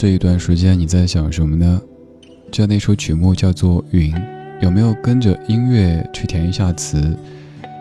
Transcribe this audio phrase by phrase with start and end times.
[0.00, 1.78] 这一段时间，你在想什么呢？
[2.50, 4.10] 这那首曲目叫做《云》，
[4.62, 7.14] 有没有跟着音乐去填一下词？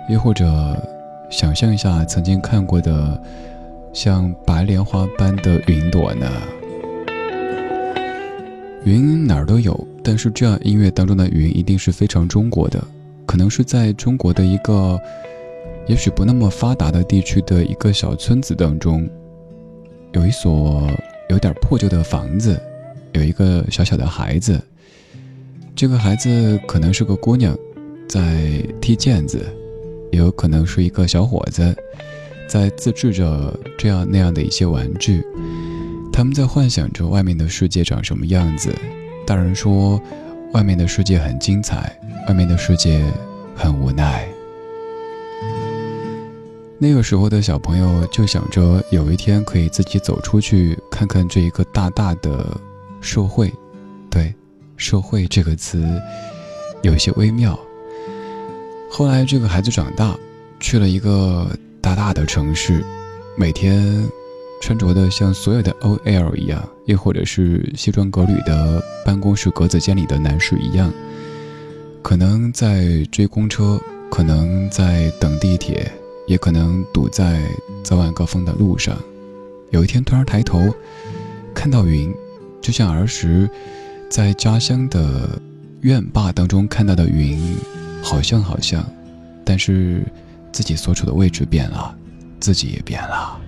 [0.09, 0.45] 又或者
[1.31, 3.23] 想象一下曾经看过的
[3.93, 6.29] 像白莲花般的云朵呢？
[8.83, 12.83] 云哪儿都有，但是这样音乐当中的云一定是非常中国的，
[13.25, 14.99] 可能是在中国的一个
[15.87, 19.09] 也许不那么发达的地区的一个小村子当中，
[20.11, 20.85] 有一所。
[21.29, 22.61] 有点破旧的房子，
[23.13, 24.61] 有一个小小的孩子。
[25.75, 27.57] 这个孩子可能是个姑娘，
[28.07, 29.39] 在踢毽子；
[30.11, 31.73] 也有可能是一个小伙子，
[32.47, 35.23] 在自制着这样那样的一些玩具。
[36.11, 38.73] 他们在幻想着外面的世界长什么样子。
[39.25, 40.01] 大人说，
[40.53, 43.01] 外面的世界很精彩，外面的世界
[43.55, 44.27] 很无奈。
[46.81, 52.57] 那个时候的小朋友就想着有一天可以自己走出去看看这一个大大的
[53.01, 53.53] 社会，
[54.09, 54.33] 对
[54.77, 55.85] “社会”这个词
[56.81, 57.59] 有些微妙。
[58.89, 60.17] 后来这个孩子长大，
[60.61, 61.49] 去了一个
[61.81, 62.81] 大大的城市，
[63.35, 64.01] 每天
[64.61, 70.89] 穿着的像所有的 OL 一样，又或者是西装革履的办公室格子间里的男士一样，
[72.01, 73.77] 可能在追公车，
[74.09, 75.91] 可能在等地铁。
[76.29, 77.41] 也可能堵在
[77.83, 78.95] 早晚高峰的路上，
[79.71, 80.61] 有一天突然抬头，
[81.55, 82.13] 看到云，
[82.61, 83.49] 就像儿时
[84.11, 85.41] 在家乡的
[85.81, 87.57] 院坝当中看到的云，
[88.03, 88.87] 好像好像，
[89.43, 90.05] 但是
[90.51, 91.95] 自己所处的位置变了，
[92.39, 93.41] 自己也变了。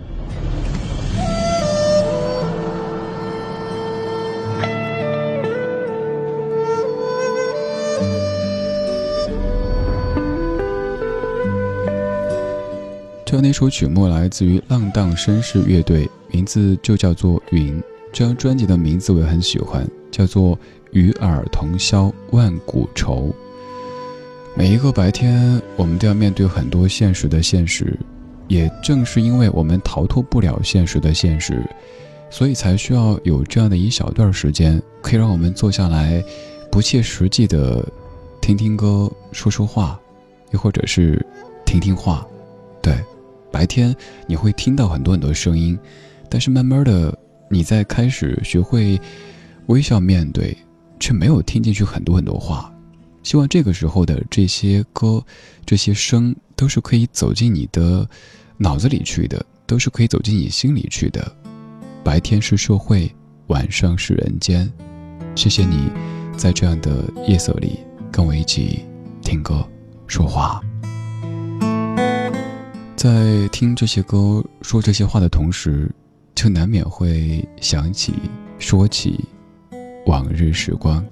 [13.31, 17.79] 这那首曲目来自于浪荡绅士乐队，名字就叫做《云》。
[18.11, 20.53] 这张专辑的名字我也很喜欢，叫做
[20.91, 23.27] 《与尔同销万古愁》。
[24.53, 27.97] 每一个白天，我们都要面对很多现实的现实，
[28.49, 31.63] 也正是因为我们逃脱不了现实的现实，
[32.29, 36.21] 所以才需要有这样的一小段时间，可以让我们坐下来，
[36.69, 37.81] 不切实际的
[38.41, 39.97] 听听歌、说说话，
[40.51, 41.25] 又或者是
[41.65, 42.27] 听听话。
[42.81, 42.95] 对，
[43.51, 43.95] 白天
[44.27, 45.77] 你会听到很多很多声音，
[46.29, 47.15] 但是慢慢的，
[47.49, 48.99] 你在开始学会
[49.67, 50.57] 微笑面对，
[50.99, 52.73] 却没有听进去很多很多话。
[53.23, 55.23] 希望这个时候的这些歌，
[55.65, 58.07] 这些声，都是可以走进你的
[58.57, 61.35] 脑子里去的，都是可以走进你心里去的。
[62.03, 63.13] 白天是社会，
[63.47, 64.71] 晚上是人间。
[65.35, 65.91] 谢谢你，
[66.35, 67.79] 在这样的夜色里
[68.11, 68.85] 跟我一起
[69.21, 69.63] 听歌、
[70.07, 70.59] 说话。
[73.01, 75.91] 在听这些歌、说这些话的同时，
[76.35, 78.13] 就难免会想起、
[78.59, 79.25] 说起
[80.05, 81.03] 往日时光。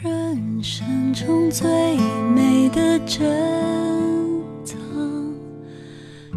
[0.00, 1.96] 人生中最
[2.32, 3.28] 美的珍
[4.64, 4.78] 藏，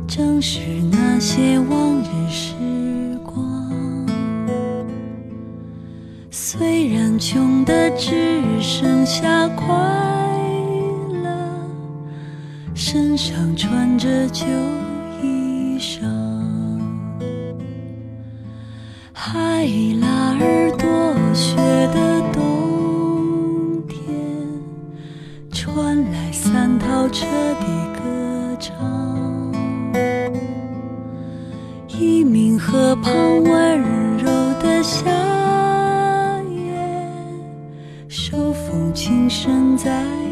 [0.08, 0.60] 正是
[0.92, 2.56] 那些往日时
[3.24, 4.08] 光。
[6.32, 9.68] 虽然穷的只剩下快
[11.22, 11.30] 乐，
[12.74, 14.44] 身上穿着旧
[39.36, 40.25] 身在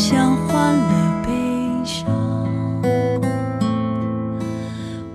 [0.00, 2.06] 同分享欢乐悲伤，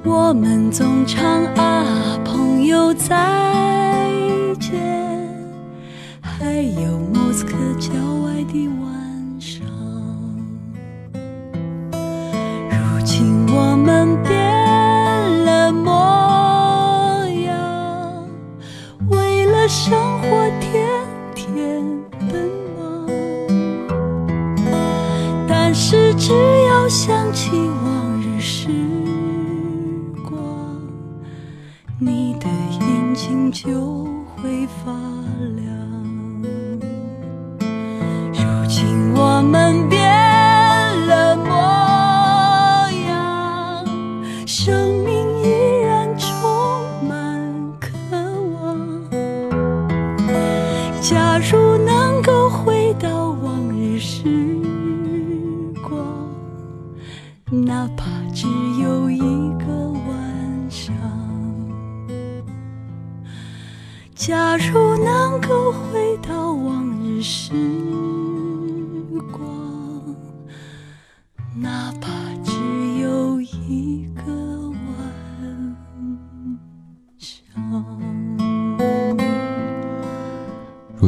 [0.04, 3.16] 我们总唱啊，朋友再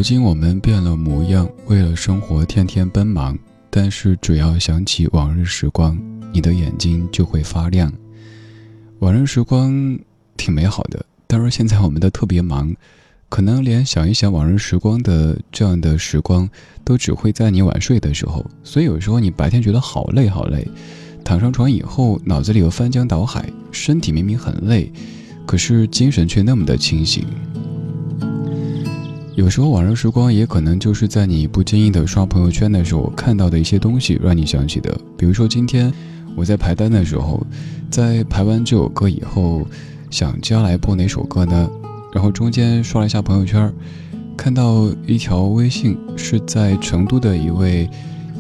[0.08, 3.38] 今我们变了模样，为了生活天天奔忙，
[3.70, 6.00] 但是只要想起往日时光，
[6.32, 7.92] 你的眼睛就会发亮。
[9.00, 10.00] 往日时光
[10.38, 12.74] 挺美好的，但是现在我们都特别忙，
[13.28, 16.50] 可能连想一想往日时光的这样的时光，
[16.86, 18.46] 都只会在你晚睡的时候。
[18.64, 20.66] 所以有时候你白天觉得好累好累，
[21.22, 24.90] 躺上床以后，脑子里又翻江倒海，身体明明很累，
[25.46, 27.26] 可是精神却那么的清醒。
[29.38, 35.00] 有时候，往日时光也可能就是在你不经意的刷朋友圈的时候看到的一些东西，让你想起的。
[35.16, 35.94] 比如说，今天
[36.36, 37.46] 我在排单的时候，
[37.88, 39.68] 在排完这首歌以后，
[40.10, 41.70] 想接下来播哪首歌呢？
[42.12, 43.72] 然后中间刷了一下朋友圈，
[44.36, 47.88] 看到一条微信是在成都的一位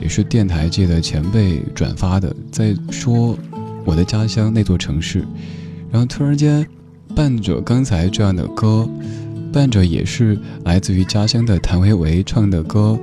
[0.01, 3.37] 也是电台界的前辈转发的，在说
[3.85, 5.19] 我的家乡那座城市，
[5.91, 6.67] 然后突然间
[7.15, 8.89] 伴着刚才这样的歌。
[9.57, 12.95] 伴着也是来自于家乡的谭维维唱的歌，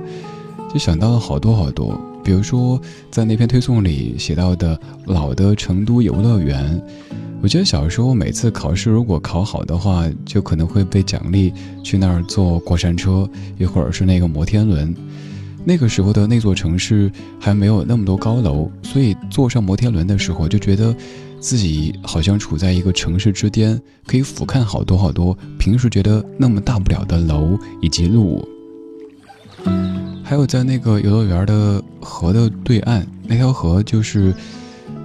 [0.73, 1.99] 就想到了好多好多。
[2.23, 2.79] 比如说，
[3.11, 6.81] 在那篇推送里写到的老的成都游乐园，
[7.41, 11.51] 我觉得小时候每次考试如果考好的话，就可能会被奖励
[11.83, 14.95] 去那儿坐过山车，一会儿是那个摩天轮。
[15.65, 20.95] 那个时候的那座城市还没有那么多高楼，所以坐上摩天轮的时候就觉得。
[21.45, 28.43] 自己好像处在一个城市之巅，可以俯瞰好多好多平时觉得那么大不了的楼以及路。
[30.23, 34.33] 还有在那个游乐园的河的对岸，那条河就是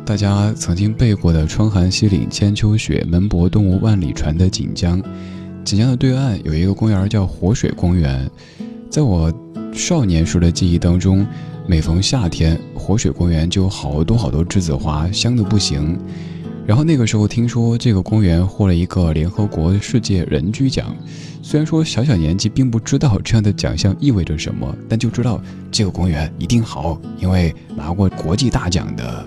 [0.03, 4.99] 大家曾经背过的“窗含西岭千秋雪，门泊东吴万里船”的锦江。
[5.63, 8.27] 锦江的对岸有一个公园叫活水公园，
[8.89, 9.31] 在我
[9.75, 11.27] 少年时的记忆当中。
[11.71, 15.97] 每逢夏天，活水公园就有好多好多栀子花，香的不行。
[16.67, 20.93] 然后那个时候听说这个公园获了一个联合国世界人居奖，
[21.43, 29.25] 虽然说小小年纪并不知道这样的奖项意味着什么，但就知道这个公园一定好，因为拿过国际大奖的。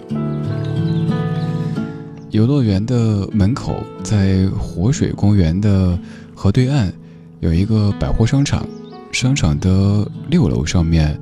[2.32, 5.98] 游乐园的门口，在活水公园的
[6.36, 6.92] 河对岸，
[7.40, 8.68] 有一个百货商场，
[9.14, 11.18] 商场的六楼上面。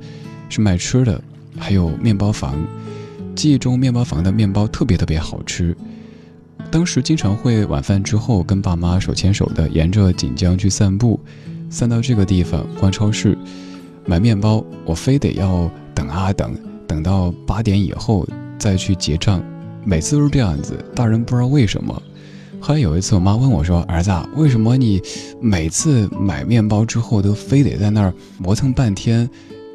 [0.52, 1.22] 是卖吃的，
[1.58, 2.54] 还有面包房。
[3.34, 5.74] 记忆中，面包房的面包特别特别好吃。
[6.70, 11.18] 当时经常会晚饭之后跟爸妈手牵手的沿着锦江去散步，
[11.70, 13.36] 散到这个地方逛超市
[14.04, 16.54] 买面包，我非得要等啊等，
[16.86, 18.26] 等到八点以后
[18.58, 19.42] 再去结账。
[19.84, 22.02] 每次都是这样子，大人不知道为什么。
[22.60, 25.02] 后来有一次，我妈问我说：“儿子，为什么你
[25.40, 29.28] 每次买面包之后都非得在那儿磨蹭半天？”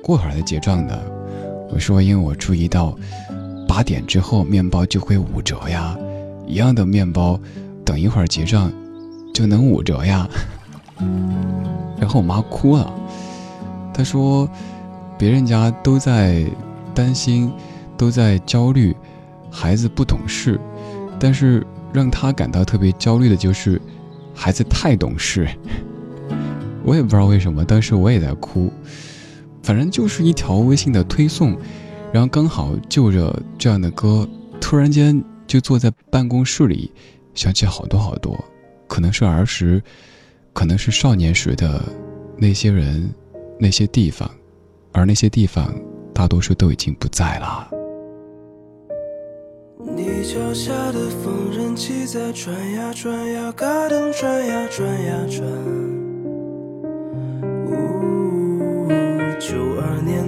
[0.07, 0.97] 过会儿再结账的，
[1.69, 2.97] 我说，因为我注意到，
[3.67, 5.97] 八点之后面包就会五折呀，
[6.47, 7.37] 一样的面包，
[7.83, 8.71] 等一会儿结账
[9.33, 10.25] 就能五折呀。
[11.99, 12.89] 然后我妈哭了，
[13.93, 14.49] 她说，
[15.17, 16.45] 别人家都在
[16.95, 17.51] 担心，
[17.97, 18.95] 都在焦虑，
[19.51, 20.57] 孩子不懂事，
[21.19, 23.81] 但是让她感到特别焦虑的就是
[24.33, 25.45] 孩子太懂事。
[26.85, 28.71] 我也不知道为什么，当时我也在哭。
[29.67, 31.53] 反正就是一条微信的推送，
[32.13, 34.25] 然后刚好就着这样的歌，
[34.62, 36.89] 突然间就坐在办公室里，
[37.36, 38.41] 想起好多好多，
[38.88, 39.83] 可能是儿时，
[40.53, 41.83] 可能是少年时的
[42.38, 43.13] 那些人，
[43.59, 44.31] 那些地方，
[44.93, 45.69] 而那些地方
[46.13, 47.69] 大多数都已经不在了。
[49.81, 56.06] 你脚下的缝纫机在转呀转呀，嘎噔转呀转呀转。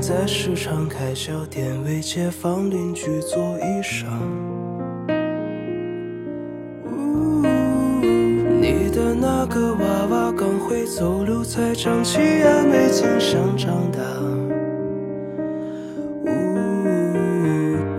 [0.02, 4.06] 在市场开小店，为街坊邻居做衣裳。
[8.62, 14.00] 你的那个娃娃刚会走路才长齐牙，没曾想长大。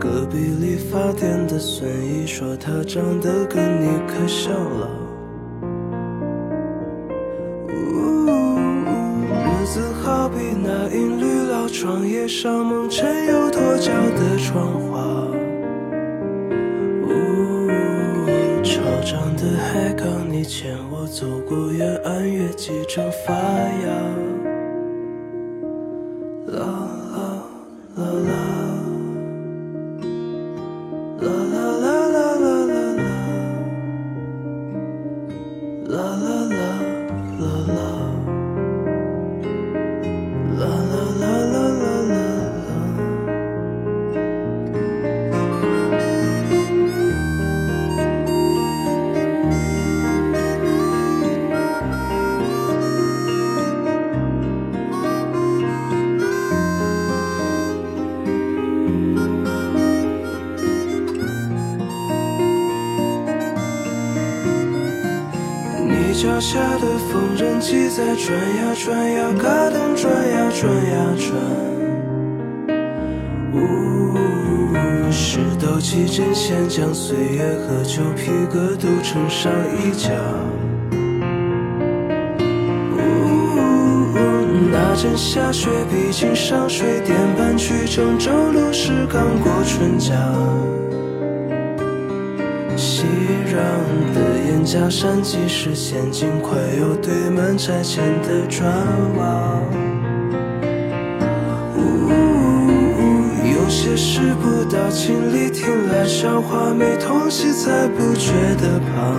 [0.00, 4.88] 隔壁理发店的孙姨说她长得跟你可像了。
[9.62, 10.88] 日子好比那
[11.72, 15.00] 窗叶上蒙尘又脱胶的窗花，
[17.04, 17.68] 呜
[18.62, 24.39] 潮涨的海港，你牵我走过越岸，月季正发芽。
[66.40, 71.28] 下的缝纫机在转呀转呀，嘎噔转呀转呀转。
[73.52, 73.58] 呜，
[75.12, 80.08] 石头起针线将岁月和旧皮革都撑上衣架。
[82.96, 82.98] 呜，
[84.72, 90.16] 那阵下雪，毕竟上水电搬去郑州路时刚过春江。
[94.72, 98.70] 假山，即使现今快有堆满拆迁的砖
[99.18, 99.60] 瓦。
[103.52, 109.10] 有些事不到亲历，听来笑话，没痛惜才不觉得怕。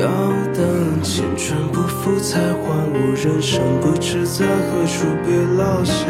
[0.00, 0.08] 要
[0.52, 6.06] 等青春不复才还悟，人生不知在何处被落下。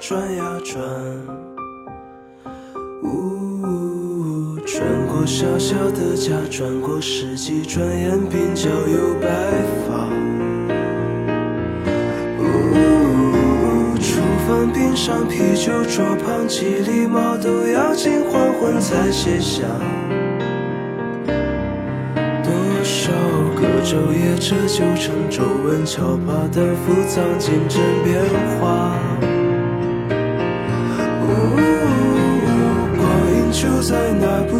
[0.00, 0.82] 转呀转呀转。
[3.02, 9.26] 呜，转过小小的家，转过世纪，转眼鬓角有白
[9.86, 10.08] 发。
[12.38, 19.62] 呜，厨房边上啤酒桌旁，几粒毛豆要经黄昏才卸下。
[22.44, 22.52] 多
[22.84, 23.12] 少
[23.54, 28.22] 个昼夜折旧成皱纹，敲把担负藏进针变
[28.60, 28.98] 化。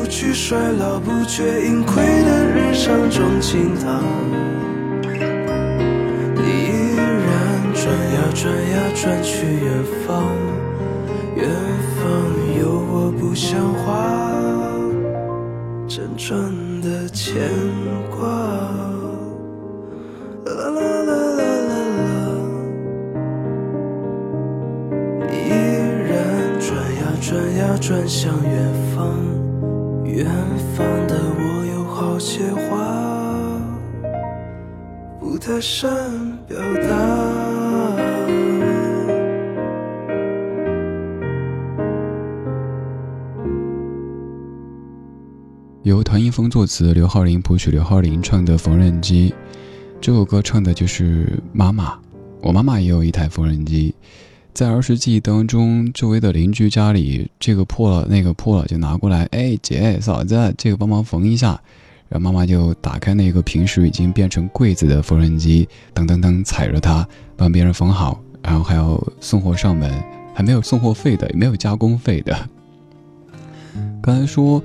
[0.09, 4.01] 去衰老、不觉盈亏的日常中倾倒。
[6.35, 7.05] 你依然
[7.75, 9.67] 转呀转呀转去远
[10.07, 10.25] 方，
[11.37, 11.49] 远
[11.97, 12.03] 方
[12.61, 13.85] 有我不像话
[15.89, 16.31] 辗转
[16.81, 17.35] 的牵
[18.11, 18.27] 挂。
[20.47, 21.75] 啦啦啦啦啦
[22.07, 22.09] 啦，
[25.33, 25.35] 依
[26.09, 26.09] 然
[26.61, 28.55] 转呀转呀转向远
[28.95, 28.97] 方，
[35.57, 35.89] 不太善
[36.47, 36.91] 表达。
[45.83, 49.31] 由唐一峰作词，刘浩林谱曲，刘浩林唱的《缝纫机》
[49.99, 51.99] 这首歌唱的就是妈妈。
[52.43, 53.95] 我妈妈也有一台缝纫机，
[54.53, 61.59] 在儿时记忆当中，周围的邻居家里这个破了那个破了就拿过来，哎姐嫂子，这个帮忙缝一下。
[62.09, 69.93] 然后妈妈就打开那个平时已经变成柜子的缝纫机，噔噔噔踩着它帮别人缝好，然后还要送货上门，
[70.35, 72.37] 还没有送货费的，也没有加工费的。
[74.03, 74.63] 刚才说。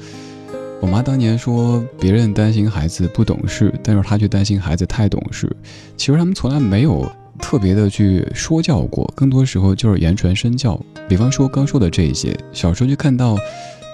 [0.82, 5.48] 我妈当年说别人担心孩子不懂事，但是她却担心孩子太懂事。
[5.96, 10.82] 其实他们从来没有特别的去说教过，更多时候就是言传身教。
[11.08, 13.38] 比方说刚说的这些，小时候就看到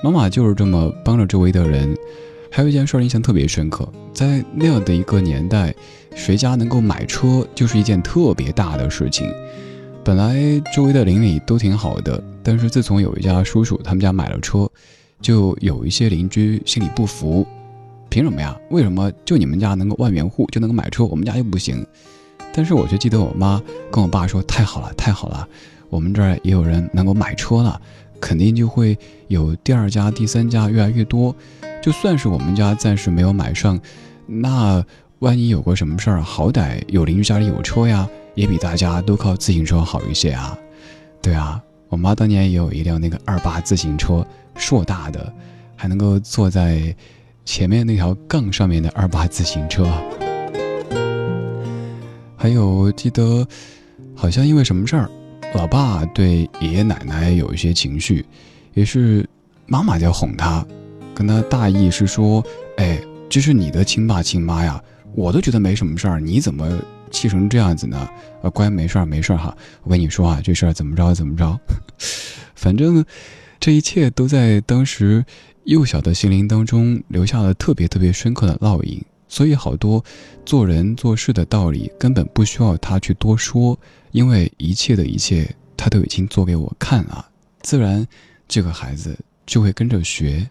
[0.01, 1.93] 妈妈就是这么帮着周围的人。
[2.51, 5.73] 还有一件事印象特别深刻，在那样的一个年代，
[6.15, 9.31] 谁家能够买车就是一件特别大的事情。
[10.03, 14.69] 本来周围的邻里都挺好的，但是自从有一家叔叔他们家买了车。
[15.19, 17.43] 就有一些邻居心里不服，
[18.07, 18.55] 凭什么呀？
[18.69, 21.83] 为什么就你们家能够万元户就能够买车，我们家又不行？
[22.53, 25.47] 但是我却记得我妈跟我爸说：“太好了，太好了，
[25.89, 27.81] 我们这儿也有人能够买车了，
[28.21, 28.95] 肯定就会
[29.27, 31.35] 有第二家、第三家越来越多。
[31.81, 33.79] 就算是我们家暂时没有买上，
[34.25, 34.83] 那
[35.19, 40.57] 万一有个什么事儿，好歹有邻居家里有车呀，也比大家都靠自行车好一些啊。
[41.21, 44.25] 对啊，我妈当年也有一辆那个二八自行车。”
[44.59, 45.31] 硕大的，
[45.75, 46.95] 还能够坐在
[47.45, 49.87] 前面那条杠上面的二八自行车。
[52.35, 53.47] 还有记得，
[54.15, 55.07] 好像因为什么事儿，
[55.53, 58.25] 老爸对爷爷奶奶有一些情绪，
[58.73, 59.29] 也是
[59.67, 60.65] 妈妈在哄他，
[61.17, 62.45] 跟他大意是说
[62.77, 64.79] ：“哎，这是你的亲爸亲妈呀，
[65.15, 68.07] 我都觉得没什么事儿，你怎么气成这样子呢？”
[68.43, 69.57] 啊，乖，没事儿，没事儿哈。
[69.81, 71.59] 我跟你说啊，这事儿怎么着怎么着，
[72.53, 73.03] 反正。
[73.59, 75.25] 这一切都在当时
[75.63, 79.03] 幼小的心灵当中留下了特别特别深刻的烙印。
[79.27, 80.05] 所以，好多
[80.45, 83.77] 做人做事的道理根本不需要他去多说，
[84.11, 87.27] 因为一切的一切他都已经做给我看了，
[87.61, 88.07] 自然
[88.47, 90.47] 这个孩子就会跟着学。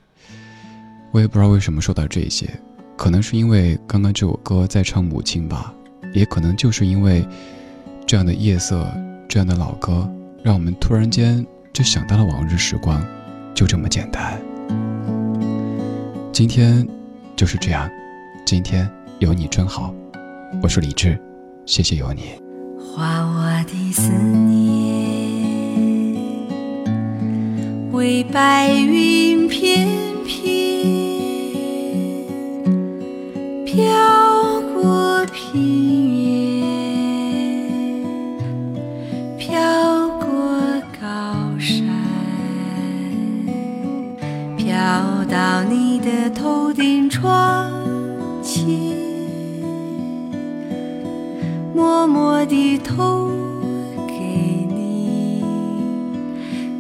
[1.16, 2.46] 我也不知道为什么说到这些，
[2.94, 5.72] 可能是因为刚刚这首歌在唱母亲吧，
[6.12, 7.26] 也可能就是因为
[8.07, 8.87] 这样的夜色，
[9.26, 10.07] 这样的老歌，
[10.42, 13.02] 让我们突然间就想到了往日时光，
[13.55, 14.38] 就这么简单。
[16.35, 16.87] 今天
[17.35, 17.88] 就是这样。
[18.44, 18.87] 今天
[19.18, 19.94] 有你真好，
[20.62, 21.18] 我是李志，
[21.64, 22.24] 谢谢有你。
[22.94, 24.61] 画我的思念，
[27.90, 29.88] 为白云翩
[30.26, 31.06] 翩，
[33.77, 33.85] 飘
[34.73, 35.61] 过平
[36.17, 36.65] 原，
[39.37, 40.27] 飘过
[40.99, 41.05] 高
[41.59, 41.85] 山，
[44.57, 44.65] 飘
[45.31, 47.71] 到你的头顶窗
[48.43, 48.67] 前。
[51.75, 53.29] 默默地投
[54.07, 54.15] 给
[54.75, 55.45] 你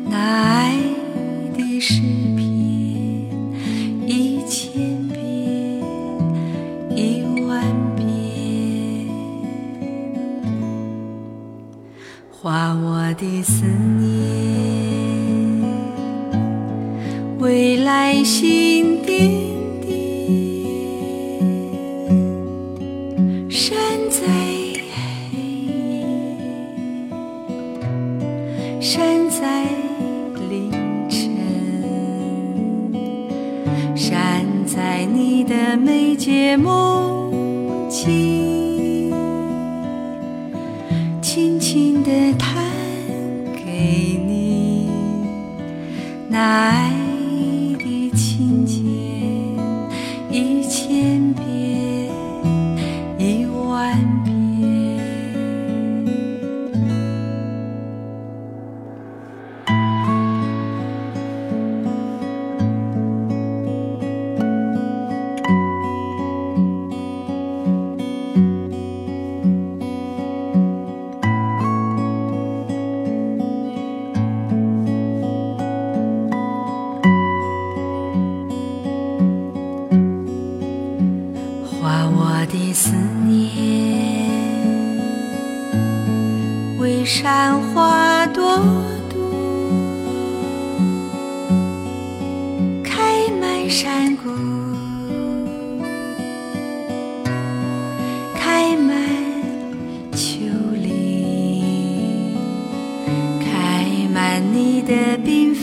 [0.08, 0.78] 那爱
[1.54, 2.00] 的诗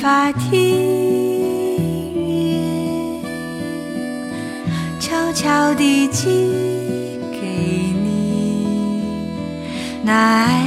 [0.03, 0.59] 把庭
[2.13, 2.61] 院，
[4.99, 6.27] 悄悄地寄
[7.31, 7.47] 给
[8.03, 9.01] 你
[10.03, 10.62] 那爱。